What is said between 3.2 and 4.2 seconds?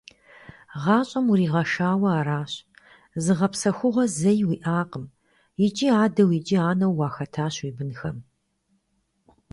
зыгъэпсэхугъуэ